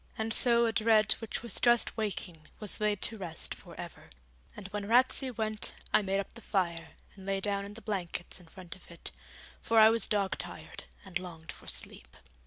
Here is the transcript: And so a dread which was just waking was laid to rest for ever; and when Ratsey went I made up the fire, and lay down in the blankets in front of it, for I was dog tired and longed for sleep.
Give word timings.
And 0.17 0.33
so 0.33 0.65
a 0.65 0.71
dread 0.71 1.11
which 1.19 1.43
was 1.43 1.59
just 1.59 1.95
waking 1.95 2.47
was 2.59 2.81
laid 2.81 3.03
to 3.03 3.19
rest 3.19 3.53
for 3.53 3.75
ever; 3.79 4.09
and 4.57 4.67
when 4.69 4.87
Ratsey 4.87 5.29
went 5.29 5.75
I 5.93 6.01
made 6.01 6.19
up 6.19 6.33
the 6.33 6.41
fire, 6.41 6.93
and 7.15 7.27
lay 7.27 7.39
down 7.39 7.65
in 7.65 7.75
the 7.75 7.83
blankets 7.83 8.39
in 8.39 8.47
front 8.47 8.75
of 8.75 8.89
it, 8.89 9.11
for 9.61 9.77
I 9.77 9.91
was 9.91 10.07
dog 10.07 10.39
tired 10.39 10.85
and 11.05 11.19
longed 11.19 11.51
for 11.51 11.67
sleep. 11.67 12.17